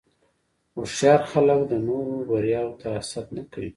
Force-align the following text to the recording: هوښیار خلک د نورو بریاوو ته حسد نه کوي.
هوښیار 0.75 1.21
خلک 1.31 1.59
د 1.71 1.73
نورو 1.87 2.15
بریاوو 2.29 2.77
ته 2.81 2.87
حسد 2.95 3.27
نه 3.35 3.43
کوي. 3.51 3.69